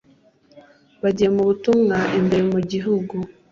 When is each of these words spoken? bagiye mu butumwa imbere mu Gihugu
bagiye 1.01 1.29
mu 1.35 1.43
butumwa 1.49 1.97
imbere 2.19 2.43
mu 2.51 2.59
Gihugu 2.71 3.15